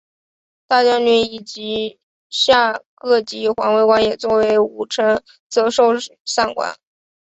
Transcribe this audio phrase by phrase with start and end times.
[0.65, 5.89] 大将军以下各级环卫官也作为武臣责授
[6.25, 6.75] 散官。